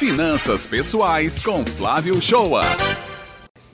Finanças 0.00 0.66
Pessoais 0.66 1.42
com 1.42 1.62
Flávio 1.62 2.18
Shoa. 2.22 2.62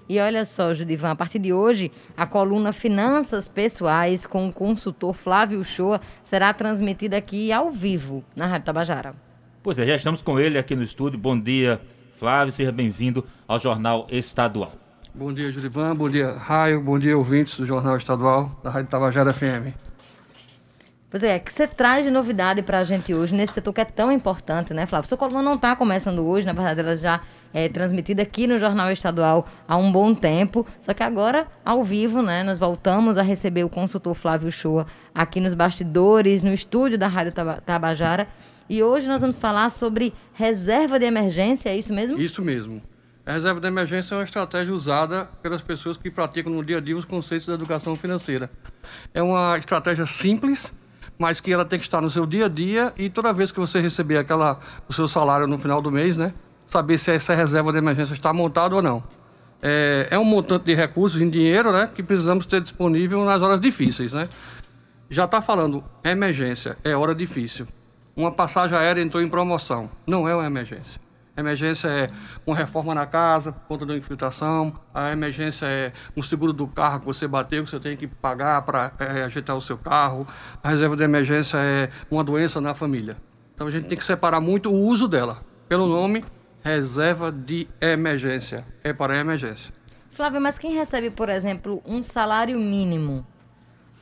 E 0.08 0.18
olha 0.18 0.44
só, 0.44 0.74
Judivan, 0.74 1.12
a 1.12 1.14
partir 1.14 1.38
de 1.38 1.52
hoje, 1.52 1.92
a 2.16 2.26
coluna 2.26 2.72
Finanças 2.72 3.46
Pessoais 3.46 4.26
com 4.26 4.48
o 4.48 4.52
consultor 4.52 5.14
Flávio 5.14 5.62
Shoa 5.62 6.00
será 6.24 6.52
transmitida 6.52 7.16
aqui 7.16 7.52
ao 7.52 7.70
vivo 7.70 8.24
na 8.34 8.44
Rádio 8.44 8.66
Tabajara. 8.66 9.14
Pois 9.62 9.78
é, 9.78 9.86
já 9.86 9.94
estamos 9.94 10.20
com 10.20 10.36
ele 10.36 10.58
aqui 10.58 10.74
no 10.74 10.82
estúdio. 10.82 11.16
Bom 11.16 11.38
dia, 11.38 11.80
Flávio, 12.18 12.52
seja 12.52 12.72
bem-vindo 12.72 13.24
ao 13.46 13.60
Jornal 13.60 14.08
Estadual. 14.10 14.72
Bom 15.14 15.32
dia, 15.32 15.52
Judivan. 15.52 15.94
Bom 15.94 16.10
dia, 16.10 16.32
Raio. 16.32 16.80
Bom 16.80 16.98
dia, 16.98 17.16
ouvintes 17.16 17.56
do 17.56 17.64
Jornal 17.64 17.96
Estadual 17.98 18.50
da 18.64 18.70
Rádio 18.70 18.90
Tabajara 18.90 19.32
FM. 19.32 19.85
Pois 21.16 21.22
é, 21.22 21.38
que 21.38 21.50
você 21.50 21.66
traz 21.66 22.04
de 22.04 22.10
novidade 22.10 22.60
para 22.60 22.80
a 22.80 22.84
gente 22.84 23.14
hoje 23.14 23.34
nesse 23.34 23.54
setor 23.54 23.72
que 23.72 23.80
é 23.80 23.86
tão 23.86 24.12
importante, 24.12 24.74
né, 24.74 24.84
Flávio? 24.84 25.08
Sua 25.08 25.16
coluna 25.16 25.42
não 25.42 25.54
está 25.54 25.74
começando 25.74 26.18
hoje, 26.18 26.44
na 26.44 26.52
verdade 26.52 26.80
ela 26.80 26.94
já 26.94 27.22
é 27.54 27.70
transmitida 27.70 28.20
aqui 28.20 28.46
no 28.46 28.58
Jornal 28.58 28.92
Estadual 28.92 29.48
há 29.66 29.78
um 29.78 29.90
bom 29.90 30.14
tempo, 30.14 30.66
só 30.78 30.92
que 30.92 31.02
agora, 31.02 31.46
ao 31.64 31.82
vivo, 31.82 32.20
né, 32.20 32.42
nós 32.42 32.58
voltamos 32.58 33.16
a 33.16 33.22
receber 33.22 33.64
o 33.64 33.70
consultor 33.70 34.14
Flávio 34.14 34.52
Shoa 34.52 34.86
aqui 35.14 35.40
nos 35.40 35.54
bastidores, 35.54 36.42
no 36.42 36.52
estúdio 36.52 36.98
da 36.98 37.08
Rádio 37.08 37.32
Tabajara, 37.64 38.28
e 38.68 38.82
hoje 38.82 39.08
nós 39.08 39.22
vamos 39.22 39.38
falar 39.38 39.70
sobre 39.70 40.12
reserva 40.34 40.98
de 40.98 41.06
emergência, 41.06 41.70
é 41.70 41.78
isso 41.78 41.94
mesmo? 41.94 42.20
Isso 42.20 42.42
mesmo. 42.42 42.82
A 43.24 43.32
reserva 43.32 43.58
de 43.58 43.66
emergência 43.66 44.14
é 44.14 44.18
uma 44.18 44.24
estratégia 44.24 44.74
usada 44.74 45.24
pelas 45.42 45.62
pessoas 45.62 45.96
que 45.96 46.10
praticam 46.10 46.52
no 46.52 46.62
dia 46.62 46.76
a 46.76 46.80
dia 46.80 46.94
os 46.94 47.06
conceitos 47.06 47.46
da 47.46 47.54
educação 47.54 47.96
financeira. 47.96 48.50
É 49.14 49.22
uma 49.22 49.56
estratégia 49.56 50.04
simples, 50.04 50.70
mas 51.18 51.40
que 51.40 51.52
ela 51.52 51.64
tem 51.64 51.78
que 51.78 51.84
estar 51.84 52.00
no 52.00 52.10
seu 52.10 52.26
dia 52.26 52.46
a 52.46 52.48
dia 52.48 52.92
e 52.96 53.08
toda 53.08 53.32
vez 53.32 53.50
que 53.50 53.58
você 53.58 53.80
receber 53.80 54.18
aquela, 54.18 54.58
o 54.88 54.92
seu 54.92 55.08
salário 55.08 55.46
no 55.46 55.58
final 55.58 55.80
do 55.80 55.90
mês, 55.90 56.16
né? 56.16 56.34
Saber 56.66 56.98
se 56.98 57.10
essa 57.10 57.34
reserva 57.34 57.72
de 57.72 57.78
emergência 57.78 58.12
está 58.12 58.32
montada 58.32 58.74
ou 58.74 58.82
não. 58.82 59.02
É, 59.62 60.08
é 60.10 60.18
um 60.18 60.24
montante 60.24 60.66
de 60.66 60.74
recursos 60.74 61.20
em 61.20 61.30
dinheiro, 61.30 61.72
né? 61.72 61.90
Que 61.94 62.02
precisamos 62.02 62.44
ter 62.44 62.60
disponível 62.60 63.24
nas 63.24 63.40
horas 63.40 63.60
difíceis, 63.60 64.12
né? 64.12 64.28
Já 65.08 65.24
está 65.24 65.40
falando, 65.40 65.84
emergência, 66.04 66.76
é 66.82 66.94
hora 66.96 67.14
difícil. 67.14 67.66
Uma 68.14 68.32
passagem 68.32 68.76
aérea 68.76 69.00
entrou 69.00 69.22
em 69.22 69.28
promoção. 69.28 69.88
Não 70.06 70.28
é 70.28 70.34
uma 70.34 70.46
emergência. 70.46 71.00
Emergência 71.36 71.88
é 71.88 72.08
uma 72.46 72.56
reforma 72.56 72.94
na 72.94 73.04
casa 73.04 73.52
por 73.52 73.60
conta 73.68 73.86
da 73.86 73.94
infiltração. 73.94 74.72
A 74.94 75.12
emergência 75.12 75.66
é 75.66 75.92
um 76.16 76.22
seguro 76.22 76.52
do 76.52 76.66
carro 76.66 77.00
que 77.00 77.06
você 77.06 77.28
bateu, 77.28 77.62
que 77.62 77.70
você 77.70 77.78
tem 77.78 77.96
que 77.96 78.06
pagar 78.06 78.62
para 78.62 78.92
é, 78.98 79.22
ajeitar 79.24 79.54
o 79.54 79.60
seu 79.60 79.76
carro. 79.76 80.26
A 80.62 80.70
reserva 80.70 80.96
de 80.96 81.04
emergência 81.04 81.58
é 81.58 81.90
uma 82.10 82.24
doença 82.24 82.60
na 82.60 82.74
família. 82.74 83.16
Então 83.54 83.66
a 83.66 83.70
gente 83.70 83.86
tem 83.86 83.98
que 83.98 84.04
separar 84.04 84.40
muito 84.40 84.70
o 84.70 84.74
uso 84.74 85.06
dela. 85.06 85.42
Pelo 85.68 85.86
nome, 85.86 86.24
reserva 86.62 87.30
de 87.30 87.68
emergência. 87.80 88.66
É 88.82 88.92
para 88.92 89.18
emergência. 89.18 89.72
Flávio, 90.10 90.40
mas 90.40 90.56
quem 90.56 90.72
recebe, 90.72 91.10
por 91.10 91.28
exemplo, 91.28 91.82
um 91.84 92.02
salário 92.02 92.58
mínimo, 92.58 93.26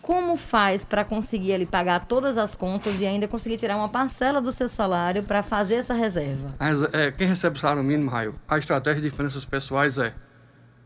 como 0.05 0.37
faz 0.37 0.85
para 0.85 1.03
conseguir 1.03 1.55
ali 1.55 1.65
pagar 1.65 2.05
todas 2.05 2.37
as 2.37 2.55
contas 2.55 3.01
e 3.01 3.07
ainda 3.07 3.27
conseguir 3.27 3.57
tirar 3.57 3.77
uma 3.77 3.89
parcela 3.89 4.41
do 4.41 4.53
seu 4.53 4.69
salário 4.69 5.23
para 5.23 5.43
fazer 5.43 5.77
essa 5.77 5.95
reserva? 5.95 6.55
É, 6.93 7.11
quem 7.11 7.27
recebe 7.27 7.59
salário 7.59 7.83
mínimo, 7.83 8.11
Raio, 8.11 8.35
a 8.47 8.59
estratégia 8.59 9.01
de 9.01 9.11
finanças 9.11 9.47
pessoais 9.47 9.99
é 9.99 10.13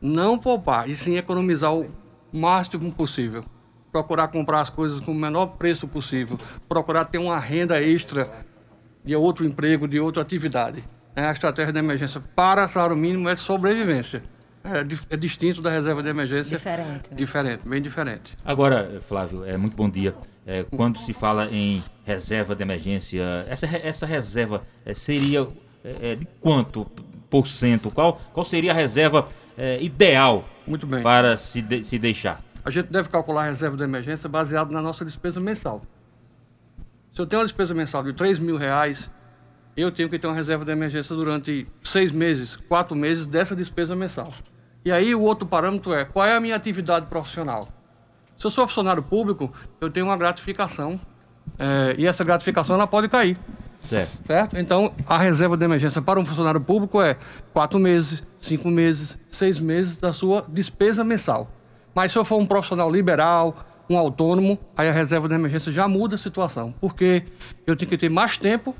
não 0.01 0.39
poupar 0.39 0.89
e 0.89 0.95
sim 0.95 1.17
economizar 1.17 1.75
o 1.75 1.91
máximo 2.33 2.93
possível. 2.93 3.45
Procurar 3.91 4.29
comprar 4.29 4.61
as 4.61 4.71
coisas 4.71 5.01
com 5.01 5.11
o 5.11 5.15
menor 5.15 5.47
preço 5.47 5.89
possível. 5.89 6.39
Procurar 6.69 7.05
ter 7.07 7.19
uma 7.19 7.39
renda 7.39 7.83
extra 7.83 8.31
de 9.05 9.17
outro 9.17 9.45
emprego, 9.45 9.89
de 9.89 9.99
outra 9.99 10.23
atividade. 10.23 10.85
É, 11.17 11.25
a 11.25 11.33
estratégia 11.33 11.73
de 11.73 11.79
emergência 11.81 12.23
para 12.37 12.69
salário 12.69 12.97
mínimo 12.97 13.29
é 13.29 13.35
sobrevivência. 13.35 14.23
É, 14.69 15.15
é, 15.15 15.17
distinto 15.17 15.63
da 15.63 15.71
reserva 15.71 16.03
de 16.03 16.11
emergência. 16.11 16.57
Diferente. 16.57 17.11
Né? 17.11 17.17
Diferente, 17.17 17.61
bem 17.67 17.81
diferente. 17.81 18.37
Agora, 18.45 19.01
Flávio, 19.09 19.45
é 19.45 19.57
muito 19.57 19.77
bom 19.77 19.89
dia. 19.89 20.15
É, 20.47 20.65
quando 20.65 20.99
se 20.99 21.13
fala 21.13 21.47
em 21.51 21.83
reserva 22.05 22.55
de 22.55 22.63
emergência, 22.63 23.23
essa, 23.49 23.67
essa 23.67 24.07
reserva 24.07 24.63
é, 24.85 24.93
seria 24.93 25.49
é, 25.85 26.13
é, 26.13 26.15
de 26.17 26.27
quanto 26.41 26.87
por 27.31 27.47
cento? 27.47 27.91
Qual, 27.91 28.21
qual 28.33 28.45
seria 28.45 28.73
a 28.73 28.75
reserva 28.75 29.29
é, 29.57 29.83
ideal 29.83 30.49
muito 30.67 30.87
bem. 30.87 31.03
para 31.03 31.37
se, 31.37 31.63
de, 31.63 31.85
se 31.85 31.99
deixar? 31.99 32.43
A 32.65 32.71
gente 32.71 32.87
deve 32.91 33.09
calcular 33.09 33.43
a 33.43 33.47
reserva 33.47 33.77
de 33.77 33.85
emergência 33.85 34.29
baseado 34.29 34.71
na 34.71 34.83
nossa 34.83 35.05
despesa 35.05 35.41
mensal. 35.41 35.83
Se 37.13 37.21
eu 37.21 37.27
tenho 37.27 37.41
uma 37.41 37.47
despesa 37.47 37.75
mensal 37.75 38.03
de 38.03 38.13
3 38.13 38.39
mil 38.39 38.57
reais, 38.57 39.11
eu 39.77 39.91
tenho 39.93 40.09
que 40.09 40.19
ter 40.19 40.27
uma 40.27 40.35
reserva 40.35 40.65
de 40.65 40.73
emergência 40.73 41.15
durante 41.15 41.67
seis 41.83 42.11
meses, 42.11 42.57
quatro 42.57 42.97
meses 42.97 43.27
dessa 43.27 43.55
despesa 43.55 43.95
mensal. 43.95 44.33
E 44.85 44.93
aí 44.93 45.15
o 45.15 45.21
outro 45.21 45.47
parâmetro 45.47 45.93
é 45.93 46.05
qual 46.05 46.27
é 46.27 46.35
a 46.35 46.41
minha 46.41 46.57
atividade 46.57 47.07
profissional. 47.07 47.69
Se 48.39 48.47
eu 48.47 48.51
sou 48.51 48.67
funcionário 48.67 49.03
público, 49.03 49.53
eu 49.81 49.91
tenho 49.91 50.07
uma 50.07 50.17
gratificação 50.17 51.01
é, 51.59 51.95
e 51.99 52.07
essa 52.07 52.23
gratificação 52.25 52.77
ela 52.77 52.87
pode 52.87 53.09
cair. 53.09 53.37
Certo. 53.83 54.11
certo. 54.27 54.59
Então, 54.59 54.93
a 55.07 55.19
reserva 55.19 55.57
de 55.57 55.65
emergência 55.65 56.03
para 56.03 56.21
um 56.21 56.25
funcionário 56.25 56.61
público 56.61 57.01
é 57.01 57.17
quatro 57.53 57.79
meses, 57.79 58.23
cinco 58.39 58.69
meses, 58.69 59.17
seis 59.31 59.59
meses 59.59 59.97
da 59.97 60.13
sua 60.13 60.45
despesa 60.49 61.03
mensal. 61.03 61.51
Mas 61.95 62.13
se 62.13 62.19
eu 62.19 62.25
for 62.25 62.39
um 62.39 62.47
profissional 62.47 62.91
liberal, 62.91 63.57
um 63.89 63.97
autônomo, 63.97 64.59
aí 64.77 64.89
a 64.89 64.93
reserva 64.93 65.29
de 65.29 65.35
emergência 65.35 65.73
já 65.73 65.89
muda 65.89 66.17
a 66.17 66.19
situação, 66.19 66.75
porque 66.81 67.25
eu 67.67 67.75
tenho 67.75 67.89
que 67.89 67.97
ter 67.97 68.09
mais 68.09 68.37
tempo, 68.37 68.77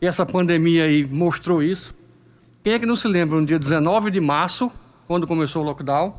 e 0.00 0.06
essa 0.06 0.24
pandemia 0.24 0.84
aí 0.84 1.04
mostrou 1.04 1.62
isso. 1.62 1.94
Quem 2.62 2.74
é 2.74 2.78
que 2.78 2.86
não 2.86 2.96
se 2.96 3.08
lembra, 3.08 3.40
no 3.40 3.46
dia 3.46 3.58
19 3.58 4.10
de 4.10 4.20
março, 4.20 4.70
quando 5.06 5.26
começou 5.26 5.62
o 5.62 5.66
lockdown. 5.66 6.14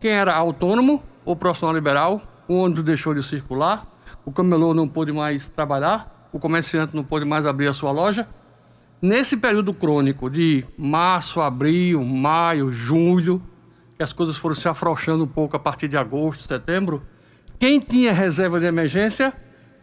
Quem 0.00 0.10
era 0.10 0.34
autônomo 0.34 1.02
ou 1.24 1.36
profissional 1.36 1.74
liberal, 1.74 2.22
o 2.48 2.54
ônibus 2.54 2.82
deixou 2.82 3.14
de 3.14 3.22
circular, 3.22 3.86
o 4.24 4.32
camelô 4.32 4.74
não 4.74 4.88
pôde 4.88 5.12
mais 5.12 5.48
trabalhar, 5.48 6.28
o 6.32 6.38
comerciante 6.38 6.94
não 6.94 7.04
pôde 7.04 7.24
mais 7.24 7.46
abrir 7.46 7.68
a 7.68 7.72
sua 7.72 7.92
loja. 7.92 8.26
Nesse 9.00 9.36
período 9.36 9.74
crônico 9.74 10.30
de 10.30 10.64
março, 10.78 11.40
abril, 11.40 12.04
maio, 12.04 12.72
julho, 12.72 13.42
que 13.96 14.02
as 14.02 14.12
coisas 14.12 14.36
foram 14.36 14.54
se 14.54 14.68
afrouxando 14.68 15.24
um 15.24 15.28
pouco 15.28 15.56
a 15.56 15.58
partir 15.58 15.88
de 15.88 15.96
agosto, 15.96 16.46
setembro, 16.46 17.02
quem 17.58 17.78
tinha 17.78 18.12
reserva 18.12 18.58
de 18.58 18.66
emergência 18.66 19.32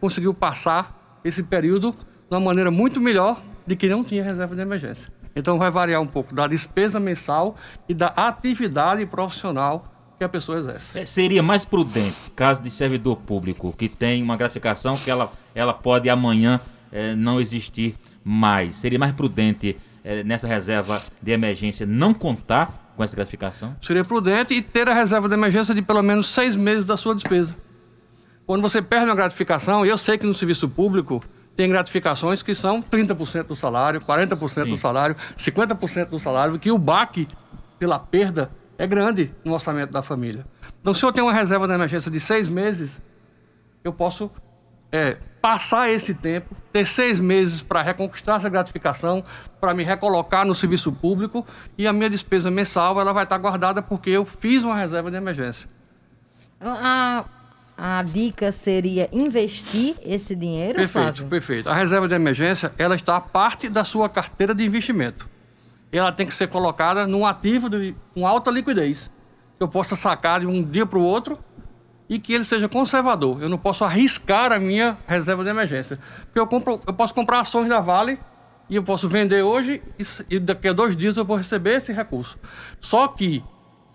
conseguiu 0.00 0.34
passar 0.34 1.20
esse 1.24 1.42
período 1.42 1.92
de 1.92 2.34
uma 2.34 2.40
maneira 2.40 2.70
muito 2.70 3.00
melhor 3.00 3.40
de 3.66 3.76
quem 3.76 3.90
não 3.90 4.02
tinha 4.02 4.24
reserva 4.24 4.54
de 4.54 4.62
emergência. 4.62 5.19
Então 5.34 5.58
vai 5.58 5.70
variar 5.70 6.00
um 6.00 6.06
pouco 6.06 6.34
da 6.34 6.46
despesa 6.46 6.98
mensal 6.98 7.56
e 7.88 7.94
da 7.94 8.08
atividade 8.08 9.04
profissional 9.06 9.86
que 10.18 10.24
a 10.24 10.28
pessoa 10.28 10.58
exerce. 10.58 10.98
É, 10.98 11.04
seria 11.04 11.42
mais 11.42 11.64
prudente, 11.64 12.30
caso 12.36 12.62
de 12.62 12.70
servidor 12.70 13.16
público 13.16 13.72
que 13.76 13.88
tem 13.88 14.22
uma 14.22 14.36
gratificação 14.36 14.98
que 14.98 15.10
ela, 15.10 15.32
ela 15.54 15.72
pode 15.72 16.10
amanhã 16.10 16.60
é, 16.92 17.14
não 17.14 17.40
existir 17.40 17.96
mais. 18.22 18.76
Seria 18.76 18.98
mais 18.98 19.12
prudente 19.12 19.78
é, 20.04 20.22
nessa 20.22 20.46
reserva 20.46 21.02
de 21.22 21.32
emergência 21.32 21.86
não 21.86 22.12
contar 22.12 22.92
com 22.96 23.04
essa 23.04 23.16
gratificação? 23.16 23.74
Seria 23.80 24.04
prudente 24.04 24.52
e 24.52 24.60
ter 24.60 24.88
a 24.88 24.94
reserva 24.94 25.26
de 25.28 25.34
emergência 25.34 25.74
de 25.74 25.80
pelo 25.80 26.02
menos 26.02 26.28
seis 26.28 26.54
meses 26.54 26.84
da 26.84 26.96
sua 26.96 27.14
despesa. 27.14 27.56
Quando 28.46 28.60
você 28.60 28.82
perde 28.82 29.06
uma 29.06 29.14
gratificação, 29.14 29.86
e 29.86 29.88
eu 29.88 29.96
sei 29.96 30.18
que 30.18 30.26
no 30.26 30.34
serviço 30.34 30.68
público 30.68 31.22
tem 31.60 31.68
gratificações 31.68 32.42
que 32.42 32.54
são 32.54 32.80
30% 32.80 33.48
do 33.48 33.54
salário, 33.54 34.00
40% 34.00 34.64
Sim. 34.64 34.70
do 34.70 34.78
salário, 34.78 35.14
50% 35.36 36.06
do 36.06 36.18
salário, 36.18 36.58
que 36.58 36.70
o 36.70 36.78
baque 36.78 37.28
pela 37.78 37.98
perda 37.98 38.50
é 38.78 38.86
grande 38.86 39.30
no 39.44 39.52
orçamento 39.52 39.92
da 39.92 40.00
família. 40.00 40.46
Então, 40.80 40.94
se 40.94 41.04
eu 41.04 41.12
tenho 41.12 41.26
uma 41.26 41.34
reserva 41.34 41.68
de 41.68 41.74
emergência 41.74 42.10
de 42.10 42.18
seis 42.18 42.48
meses, 42.48 42.98
eu 43.84 43.92
posso 43.92 44.30
é, 44.90 45.18
passar 45.42 45.90
esse 45.90 46.14
tempo, 46.14 46.56
ter 46.72 46.86
seis 46.86 47.20
meses 47.20 47.60
para 47.60 47.82
reconquistar 47.82 48.38
essa 48.38 48.48
gratificação, 48.48 49.22
para 49.60 49.74
me 49.74 49.84
recolocar 49.84 50.46
no 50.46 50.54
serviço 50.54 50.90
público 50.90 51.46
e 51.76 51.86
a 51.86 51.92
minha 51.92 52.08
despesa 52.08 52.50
mensal 52.50 52.98
ela 52.98 53.12
vai 53.12 53.24
estar 53.24 53.36
guardada 53.36 53.82
porque 53.82 54.08
eu 54.08 54.24
fiz 54.24 54.64
uma 54.64 54.76
reserva 54.76 55.10
de 55.10 55.18
emergência. 55.18 55.68
Ah 56.58 57.26
a 57.82 58.02
dica 58.02 58.52
seria 58.52 59.08
investir 59.10 59.96
esse 60.04 60.34
dinheiro, 60.36 60.74
Perfeito, 60.74 61.16
Flávio? 61.16 61.26
perfeito. 61.28 61.70
A 61.70 61.74
reserva 61.74 62.06
de 62.06 62.14
emergência, 62.14 62.70
ela 62.76 62.94
está 62.94 63.18
parte 63.18 63.70
da 63.70 63.84
sua 63.84 64.06
carteira 64.06 64.54
de 64.54 64.62
investimento. 64.62 65.26
Ela 65.90 66.12
tem 66.12 66.26
que 66.26 66.34
ser 66.34 66.48
colocada 66.48 67.06
num 67.06 67.24
ativo 67.24 67.70
de 67.70 67.96
com 68.12 68.26
alta 68.26 68.50
liquidez. 68.50 69.10
Que 69.56 69.64
eu 69.64 69.68
possa 69.68 69.96
sacar 69.96 70.40
de 70.40 70.46
um 70.46 70.62
dia 70.62 70.84
para 70.84 70.98
o 70.98 71.02
outro 71.02 71.38
e 72.06 72.18
que 72.18 72.34
ele 72.34 72.44
seja 72.44 72.68
conservador. 72.68 73.42
Eu 73.42 73.48
não 73.48 73.56
posso 73.56 73.82
arriscar 73.82 74.52
a 74.52 74.58
minha 74.58 74.98
reserva 75.06 75.42
de 75.42 75.48
emergência. 75.48 75.98
Porque 76.26 76.38
eu, 76.38 76.46
compro, 76.46 76.80
eu 76.86 76.92
posso 76.92 77.14
comprar 77.14 77.40
ações 77.40 77.68
da 77.70 77.80
Vale 77.80 78.20
e 78.68 78.76
eu 78.76 78.82
posso 78.82 79.08
vender 79.08 79.42
hoje 79.42 79.82
e, 79.98 80.36
e 80.36 80.38
daqui 80.38 80.68
a 80.68 80.74
dois 80.74 80.94
dias 80.94 81.16
eu 81.16 81.24
vou 81.24 81.38
receber 81.38 81.76
esse 81.76 81.94
recurso. 81.94 82.38
Só 82.78 83.08
que 83.08 83.42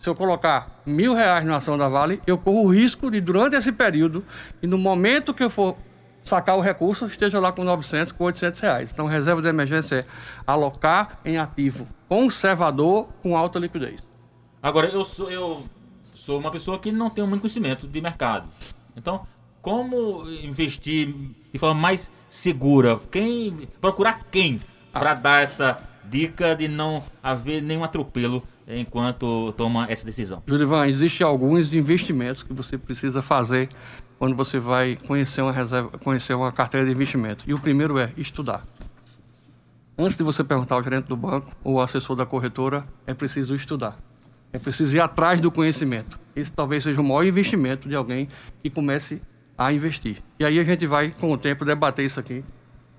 se 0.05 0.09
eu 0.09 0.13
colocar 0.13 0.83
mil 0.85 1.15
reais 1.15 1.43
na 1.45 1.55
ação 1.55 1.75
da 1.75 1.89
Vale, 1.89 2.21
eu 2.27 2.37
corro 2.37 2.65
o 2.65 2.67
risco 2.67 3.09
de, 3.09 3.19
durante 3.19 3.55
esse 3.55 3.71
período, 3.71 4.23
e 4.61 4.67
no 4.67 4.77
momento 4.77 5.33
que 5.33 5.43
eu 5.43 5.49
for 5.49 5.75
sacar 6.21 6.55
o 6.55 6.61
recurso, 6.61 7.07
esteja 7.07 7.39
lá 7.39 7.51
com 7.51 7.63
900, 7.63 8.13
com 8.13 8.25
800 8.25 8.59
reais. 8.59 8.91
Então, 8.91 9.07
reserva 9.07 9.41
de 9.41 9.47
emergência 9.47 9.95
é 9.95 10.05
alocar 10.45 11.17
em 11.25 11.39
ativo 11.39 11.87
conservador 12.07 13.07
com 13.23 13.35
alta 13.35 13.57
liquidez. 13.57 13.99
Agora, 14.61 14.89
eu 14.89 15.03
sou, 15.03 15.27
eu 15.31 15.63
sou 16.13 16.39
uma 16.39 16.51
pessoa 16.51 16.77
que 16.77 16.91
não 16.91 17.09
tem 17.09 17.25
muito 17.25 17.41
conhecimento 17.41 17.87
de 17.87 17.99
mercado. 17.99 18.47
Então, 18.95 19.25
como 19.59 20.29
investir 20.29 21.15
de 21.51 21.57
forma 21.57 21.81
mais 21.81 22.11
segura? 22.29 22.99
Quem 23.09 23.67
procurar 23.81 24.23
quem 24.29 24.61
para 24.93 25.15
dar 25.15 25.41
essa 25.41 25.79
dica 26.03 26.55
de 26.55 26.67
não 26.67 27.03
haver 27.23 27.59
nenhum 27.63 27.83
atropelo 27.83 28.43
enquanto 28.67 29.53
toma 29.53 29.85
essa 29.89 30.05
decisão? 30.05 30.41
Julivan, 30.45 30.87
existem 30.87 31.25
alguns 31.25 31.73
investimentos 31.73 32.43
que 32.43 32.53
você 32.53 32.77
precisa 32.77 33.21
fazer 33.21 33.69
quando 34.17 34.35
você 34.35 34.59
vai 34.59 34.97
conhecer 35.07 35.41
uma 35.41 35.51
reserva, 35.51 35.97
conhecer 35.99 36.33
uma 36.33 36.51
carteira 36.51 36.85
de 36.85 36.91
investimento. 36.91 37.43
E 37.47 37.53
o 37.53 37.59
primeiro 37.59 37.97
é 37.97 38.11
estudar. 38.17 38.65
Antes 39.97 40.17
de 40.17 40.23
você 40.23 40.43
perguntar 40.43 40.75
ao 40.75 40.83
gerente 40.83 41.05
do 41.05 41.15
banco 41.15 41.51
ou 41.63 41.77
ao 41.77 41.83
assessor 41.83 42.15
da 42.15 42.25
corretora, 42.25 42.85
é 43.05 43.13
preciso 43.13 43.55
estudar. 43.55 43.97
É 44.51 44.59
preciso 44.59 44.95
ir 44.95 44.99
atrás 44.99 45.39
do 45.39 45.51
conhecimento. 45.51 46.19
Esse 46.35 46.51
talvez 46.51 46.83
seja 46.83 46.99
o 46.99 47.03
maior 47.03 47.25
investimento 47.25 47.87
de 47.87 47.95
alguém 47.95 48.27
que 48.61 48.69
comece 48.69 49.21
a 49.57 49.71
investir. 49.71 50.17
E 50.39 50.45
aí 50.45 50.59
a 50.59 50.63
gente 50.63 50.85
vai, 50.85 51.11
com 51.11 51.31
o 51.31 51.37
tempo, 51.37 51.63
debater 51.63 52.05
isso 52.05 52.19
aqui 52.19 52.43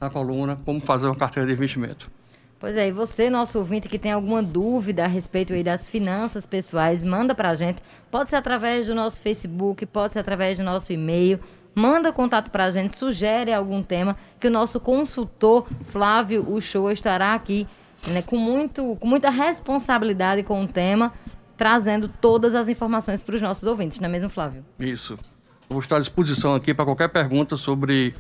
na 0.00 0.08
coluna, 0.10 0.56
como 0.64 0.80
fazer 0.80 1.06
uma 1.06 1.16
carteira 1.16 1.46
de 1.46 1.54
investimento. 1.54 2.10
Pois 2.58 2.74
é, 2.74 2.88
e 2.88 2.92
você, 2.92 3.28
nosso 3.28 3.58
ouvinte, 3.58 3.88
que 3.88 3.98
tem 3.98 4.12
alguma 4.12 4.42
dúvida 4.42 5.04
a 5.04 5.06
respeito 5.06 5.52
aí 5.52 5.62
das 5.62 5.88
finanças 5.88 6.46
pessoais, 6.46 7.04
manda 7.04 7.34
pra 7.34 7.54
gente. 7.54 7.82
Pode 8.10 8.30
ser 8.30 8.36
através 8.36 8.86
do 8.86 8.94
nosso 8.94 9.20
Facebook, 9.20 9.84
pode 9.86 10.14
ser 10.14 10.20
através 10.20 10.56
do 10.56 10.64
nosso 10.64 10.92
e-mail. 10.92 11.38
Manda 11.74 12.10
contato 12.10 12.50
pra 12.50 12.70
gente, 12.70 12.96
sugere 12.96 13.52
algum 13.52 13.82
tema 13.82 14.16
que 14.40 14.48
o 14.48 14.50
nosso 14.50 14.80
consultor 14.80 15.66
Flávio 15.88 16.50
Uchoa 16.50 16.94
estará 16.94 17.34
aqui 17.34 17.68
né, 18.06 18.22
com, 18.22 18.38
muito, 18.38 18.96
com 18.96 19.06
muita 19.06 19.28
responsabilidade 19.28 20.42
com 20.42 20.62
o 20.62 20.66
tema, 20.66 21.12
trazendo 21.56 22.08
todas 22.08 22.54
as 22.54 22.70
informações 22.70 23.22
para 23.22 23.36
os 23.36 23.42
nossos 23.42 23.64
ouvintes, 23.64 23.98
não 23.98 24.08
é 24.08 24.12
mesmo, 24.12 24.30
Flávio? 24.30 24.64
Isso. 24.78 25.18
Vou 25.68 25.80
estar 25.80 25.96
à 25.96 26.00
disposição 26.00 26.54
aqui 26.54 26.72
para 26.72 26.84
qualquer 26.84 27.08
pergunta 27.08 27.56
sobre 27.56 28.14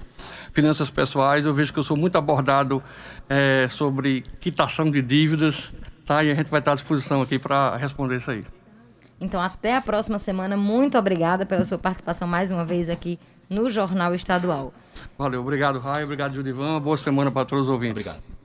finanças 0.52 0.90
pessoais. 0.90 1.44
Eu 1.44 1.54
vejo 1.54 1.72
que 1.72 1.78
eu 1.78 1.84
sou 1.84 1.96
muito 1.96 2.16
abordado 2.16 2.82
é, 3.28 3.68
sobre 3.68 4.22
quitação 4.40 4.90
de 4.90 5.00
dívidas, 5.00 5.70
tá? 6.04 6.24
E 6.24 6.30
a 6.30 6.34
gente 6.34 6.50
vai 6.50 6.58
estar 6.58 6.72
à 6.72 6.74
disposição 6.74 7.22
aqui 7.22 7.38
para 7.38 7.76
responder 7.76 8.16
isso 8.16 8.30
aí. 8.30 8.44
Então, 9.20 9.40
até 9.40 9.76
a 9.76 9.80
próxima 9.80 10.18
semana. 10.18 10.56
Muito 10.56 10.98
obrigada 10.98 11.46
pela 11.46 11.64
sua 11.64 11.78
participação 11.78 12.26
mais 12.26 12.50
uma 12.50 12.64
vez 12.64 12.88
aqui 12.88 13.18
no 13.48 13.70
Jornal 13.70 14.14
Estadual. 14.14 14.74
Valeu. 15.16 15.40
Obrigado, 15.40 15.78
Raio. 15.78 16.04
Obrigado, 16.04 16.34
Judivan. 16.34 16.80
Boa 16.80 16.96
semana 16.96 17.30
para 17.30 17.44
todos 17.44 17.66
os 17.66 17.70
ouvintes. 17.70 18.06
Obrigado. 18.06 18.36